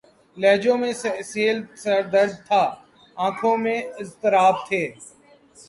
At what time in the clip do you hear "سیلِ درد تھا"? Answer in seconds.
1.31-2.63